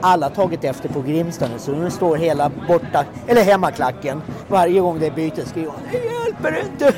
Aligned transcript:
alla 0.00 0.30
tagit 0.30 0.64
efter 0.64 0.88
på 0.88 1.00
Grimsta 1.00 1.48
nu 1.48 1.58
så 1.58 1.72
nu 1.72 1.90
står 1.90 2.16
hela 2.16 2.50
borta, 2.68 3.04
eller 3.26 3.42
hemmaklacken 3.42 4.22
varje 4.48 4.80
gång 4.80 4.98
det 4.98 5.06
är 5.06 5.10
byte 5.10 5.46
skriver 5.46 5.72
Det 5.90 5.98
hjälper 5.98 6.60
inte! 6.64 6.94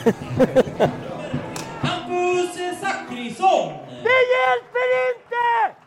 Hampus 1.80 2.54
Zachrisson! 2.80 3.72
Det 3.88 4.20
hjälper 4.34 4.88
inte! 5.10 5.83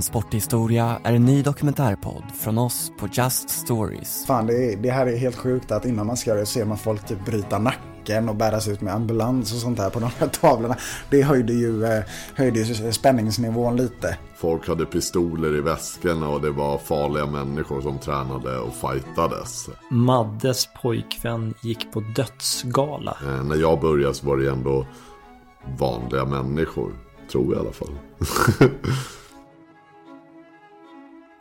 En 0.00 0.04
sporthistoria 0.04 1.00
är 1.04 1.14
en 1.14 1.24
ny 1.24 1.42
dokumentärpodd 1.42 2.22
från 2.40 2.58
oss 2.58 2.92
på 2.98 3.08
Just 3.12 3.50
Stories. 3.50 4.26
Fan, 4.26 4.46
det, 4.46 4.72
är, 4.72 4.76
det 4.76 4.90
här 4.90 5.06
är 5.06 5.16
helt 5.16 5.36
sjukt 5.36 5.70
att 5.70 5.84
innan 5.84 6.06
man 6.06 6.16
ska 6.16 6.30
göra 6.30 6.40
det 6.40 6.46
ser 6.46 6.64
man 6.64 6.78
folk 6.78 7.06
typ 7.06 7.24
bryta 7.24 7.58
nacken 7.58 8.28
och 8.28 8.36
bäras 8.36 8.68
ut 8.68 8.80
med 8.80 8.94
ambulans 8.94 9.52
och 9.52 9.58
sånt 9.58 9.78
här 9.78 9.90
på 9.90 10.00
de 10.00 10.10
här 10.18 10.26
tavlorna. 10.40 10.76
Det 11.10 11.22
höjde 11.22 11.52
ju, 11.52 11.84
eh, 11.84 12.04
höjde 12.34 12.60
ju 12.60 12.92
spänningsnivån 12.92 13.76
lite. 13.76 14.18
Folk 14.36 14.68
hade 14.68 14.86
pistoler 14.86 15.56
i 15.56 15.60
väskorna 15.60 16.28
och 16.28 16.40
det 16.40 16.50
var 16.50 16.78
farliga 16.78 17.26
människor 17.26 17.80
som 17.80 17.98
tränade 17.98 18.58
och 18.58 18.74
fightades. 18.74 19.68
Maddes 19.90 20.68
pojkvän 20.82 21.54
gick 21.62 21.92
på 21.92 22.00
dödsgala. 22.00 23.16
Eh, 23.22 23.44
när 23.44 23.56
jag 23.56 23.80
började 23.80 24.14
så 24.14 24.26
var 24.26 24.36
det 24.36 24.50
ändå 24.50 24.86
vanliga 25.78 26.24
människor. 26.24 26.92
Tror 27.32 27.54
jag 27.54 27.56
i 27.56 27.60
alla 27.60 27.72
fall. 27.72 27.98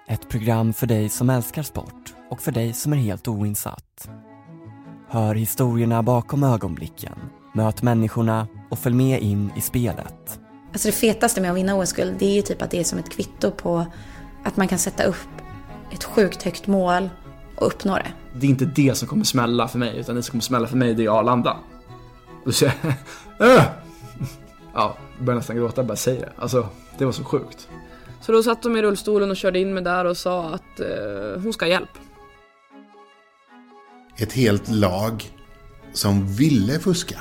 Ett 0.09 0.29
program 0.29 0.73
för 0.73 0.87
dig 0.87 1.09
som 1.09 1.29
älskar 1.29 1.63
sport 1.63 2.13
och 2.29 2.41
för 2.41 2.51
dig 2.51 2.73
som 2.73 2.93
är 2.93 2.97
helt 2.97 3.27
oinsatt. 3.27 4.09
Hör 5.09 5.35
historierna 5.35 6.03
bakom 6.03 6.43
ögonblicken, 6.43 7.19
möt 7.53 7.81
människorna 7.81 8.47
och 8.69 8.79
följ 8.79 8.95
med 8.95 9.21
in 9.21 9.51
i 9.55 9.61
spelet. 9.61 10.39
Alltså 10.71 10.87
det 10.87 10.91
fetaste 10.91 11.41
med 11.41 11.51
att 11.51 11.57
vinna 11.57 11.75
OS-guld 11.75 12.15
det 12.19 12.25
är 12.25 12.35
ju 12.35 12.41
typ 12.41 12.61
att 12.61 12.71
det 12.71 12.79
är 12.79 12.83
som 12.83 12.99
ett 12.99 13.09
kvitto 13.09 13.51
på 13.51 13.85
att 14.43 14.57
man 14.57 14.67
kan 14.67 14.79
sätta 14.79 15.03
upp 15.03 15.29
ett 15.91 16.03
sjukt 16.03 16.43
högt 16.43 16.67
mål 16.67 17.09
och 17.55 17.67
uppnå 17.67 17.95
det. 17.95 18.11
Det 18.33 18.45
är 18.45 18.49
inte 18.49 18.65
det 18.65 18.97
som 18.97 19.07
kommer 19.07 19.25
smälla 19.25 19.67
för 19.67 19.79
mig, 19.79 19.97
utan 19.97 20.15
det 20.15 20.23
som 20.23 20.31
kommer 20.31 20.43
smälla 20.43 20.67
för 20.67 20.77
mig 20.77 20.93
det 20.93 21.05
är 21.05 21.19
Arlanda. 21.19 21.57
Då 22.45 22.51
säger 22.51 22.73
jag! 22.83 23.63
Ja, 24.73 24.97
jag 25.17 25.25
börjar 25.25 25.37
nästan 25.37 25.55
gråta 25.55 25.83
bara 25.83 25.97
säger 25.97 26.21
det. 26.21 26.31
Alltså, 26.37 26.67
det 26.97 27.05
var 27.05 27.11
så 27.11 27.23
sjukt. 27.23 27.67
Så 28.29 28.33
då 28.33 28.43
satt 28.43 28.61
de 28.61 28.77
i 28.77 28.81
rullstolen 28.81 29.31
och 29.31 29.37
körde 29.37 29.59
in 29.59 29.73
mig 29.73 29.83
där 29.83 30.05
och 30.05 30.17
sa 30.17 30.49
att 30.49 30.79
eh, 30.79 31.41
hon 31.43 31.53
ska 31.53 31.65
ha 31.65 31.69
hjälp. 31.69 31.89
Ett 34.17 34.33
helt 34.33 34.69
lag 34.69 35.31
som 35.93 36.27
ville 36.27 36.79
fuska. 36.79 37.19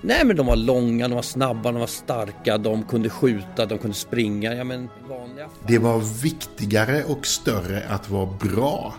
Nej 0.00 0.24
men 0.24 0.36
de 0.36 0.46
var 0.46 0.56
långa, 0.56 1.08
de 1.08 1.14
var 1.14 1.22
snabba, 1.22 1.72
de 1.72 1.80
var 1.80 1.86
starka, 1.86 2.58
de 2.58 2.82
kunde 2.82 3.10
skjuta, 3.10 3.66
de 3.66 3.78
kunde 3.78 3.96
springa. 3.96 4.54
Ja 4.54 4.64
men 4.64 4.88
vanliga. 5.08 5.48
Det 5.66 5.78
var 5.78 6.22
viktigare 6.22 7.04
och 7.04 7.26
större 7.26 7.82
att 7.88 8.10
vara 8.10 8.26
bra 8.26 8.94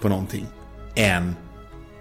på 0.00 0.08
någonting 0.08 0.46
än 0.96 1.36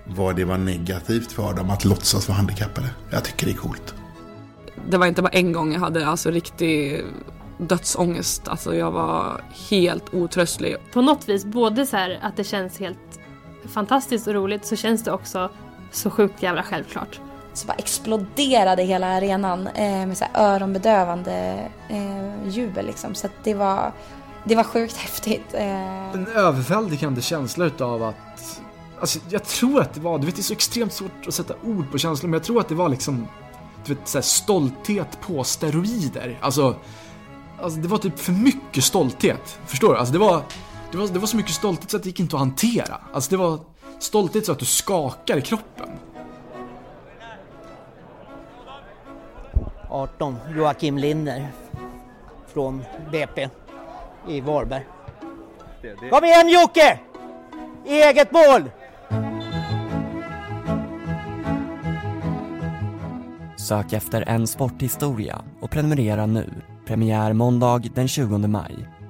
vad 0.06 0.36
det 0.36 0.46
var 0.46 0.58
negativt 0.58 1.32
för 1.32 1.54
dem 1.54 1.70
att 1.70 1.86
låtsas 1.86 2.28
vara 2.28 2.38
handikappade. 2.38 2.88
Jag 3.12 3.24
tycker 3.24 3.46
det 3.46 3.52
är 3.52 3.58
coolt. 3.58 3.96
Det 4.90 4.98
var 4.98 5.08
inte 5.08 5.22
bara 5.22 5.30
en 5.30 5.52
gång 5.52 5.74
jag 5.74 5.80
hade 5.80 6.08
alltså 6.08 6.32
riktig 6.32 7.04
dödsångest. 7.68 8.48
Alltså 8.48 8.76
jag 8.76 8.92
var 8.92 9.42
helt 9.70 10.14
otröstlig. 10.14 10.76
På 10.94 11.02
något 11.02 11.30
vis, 11.30 11.46
både 11.46 11.86
så 11.86 11.98
här 11.98 12.20
att 12.22 12.38
det 12.38 12.44
känns 12.44 12.80
helt 12.80 13.20
fantastiskt 13.66 14.28
och 14.28 14.34
roligt 14.34 14.66
så 14.66 14.76
känns 14.76 15.04
det 15.04 15.12
också 15.12 15.50
så 15.92 16.10
sjukt 16.10 16.44
jävla 16.44 16.64
självklart. 16.64 17.20
Så 17.54 17.68
bara 17.68 17.74
exploderade 17.74 18.84
hela 18.84 19.08
arenan 19.08 19.68
eh, 19.68 20.08
med 20.08 20.18
så 20.18 20.26
här 20.26 20.56
öronbedövande 20.56 21.70
eh, 21.90 22.48
jubel 22.48 22.86
liksom. 22.86 23.16
Så 23.16 23.28
att 23.28 23.34
det 23.44 23.54
var, 23.54 23.92
det 24.44 24.56
var 24.56 24.64
sjukt 24.64 24.98
häftigt. 24.98 25.54
Eh. 25.54 26.14
En 26.14 26.28
överväldigande 26.28 27.22
känsla 27.22 27.66
utav 27.66 28.04
att 28.04 28.62
Alltså, 29.00 29.20
jag 29.30 29.44
tror 29.44 29.82
att 29.82 29.94
det 29.94 30.00
var, 30.00 30.20
du 30.20 30.26
vet 30.26 30.36
det 30.36 30.42
är 30.42 30.44
så 30.44 30.54
extremt 30.54 30.94
svårt 30.94 31.28
att 31.28 31.34
sätta 31.34 31.54
ord 31.64 31.92
på 31.92 31.98
känslor, 31.98 32.30
men 32.30 32.38
jag 32.38 32.44
tror 32.44 32.60
att 32.60 32.70
det 32.70 32.76
var 32.76 32.90
liksom 32.90 33.28
du 33.86 33.94
vet, 33.94 34.08
så 34.08 34.18
här, 34.18 34.24
stolthet 34.24 35.22
på 35.22 35.44
steroider. 35.44 36.40
Alltså, 36.42 36.76
alltså, 37.62 37.80
det 37.80 37.88
var 37.88 37.98
typ 37.98 38.20
för 38.20 38.32
mycket 38.32 38.84
stolthet. 38.84 39.60
Förstår 39.66 39.94
du? 39.94 40.00
Alltså, 40.00 40.14
det, 40.14 40.20
var, 40.20 40.44
det, 40.92 40.98
var, 40.98 41.08
det 41.08 41.20
var 41.20 41.28
så 41.28 41.38
mycket 41.38 41.52
stolthet 41.52 41.92
så 41.92 41.98
att 41.98 42.04
det 42.04 42.10
gick 42.10 42.20
inte 42.20 42.36
att 42.36 42.40
hantera. 42.40 43.02
Alltså, 43.14 43.30
det 43.30 43.38
var 43.38 43.60
stolthet 44.00 44.46
så 44.46 44.52
att 44.52 44.60
du 44.60 44.66
skakar 44.66 45.38
i 45.38 45.42
kroppen. 45.42 45.90
18, 49.90 50.36
Joakim 50.56 50.98
Linder 50.98 51.48
från 52.48 52.84
BP 53.12 53.50
i 54.28 54.42
Varberg. 54.42 54.86
Kom 56.12 56.24
igen 56.24 56.50
Jocke! 56.50 57.00
Eget 57.86 58.32
mål! 58.32 58.70
Sök 63.58 63.94
efter 63.94 64.22
En 64.30 64.48
sporthistoria 64.48 65.42
och 65.62 65.72
prenumerera 65.72 66.26
nu. 66.26 66.50
Premiär 66.92 67.34
måndag 67.34 67.82
den 67.96 68.08
20 68.08 68.38
maj. 68.38 69.01